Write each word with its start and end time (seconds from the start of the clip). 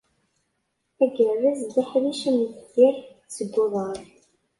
Agerz 1.03 1.59
d 1.73 1.75
aḥric 1.81 2.21
amdeffir 2.29 2.95
seg 3.35 3.49
uḍar. 3.63 3.99